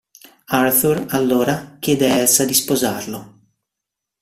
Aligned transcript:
Arthur, 0.47 1.05
allora, 1.09 1.77
chiede 1.77 2.09
a 2.09 2.15
Elsa 2.21 2.43
di 2.43 2.55
sposarlo. 2.55 3.39